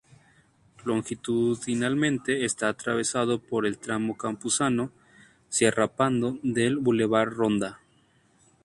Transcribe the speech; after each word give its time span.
Longitudinalmente 0.83 2.43
está 2.43 2.69
atravesado 2.69 3.39
por 3.39 3.67
el 3.67 3.77
tramo 3.77 4.17
Campuzano-Sierrapando 4.17 6.39
del 6.41 6.77
Boulevard 6.77 7.29
Ronda. 7.33 7.79